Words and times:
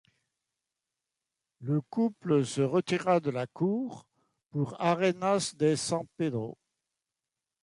Le 1.59 1.79
couple 1.79 2.43
se 2.43 2.61
retira 2.63 3.19
de 3.19 3.29
la 3.29 3.45
cour 3.45 4.07
pour 4.49 4.81
Arenas 4.81 5.53
de 5.59 5.75
San 5.75 6.07
Pedro. 6.17 6.57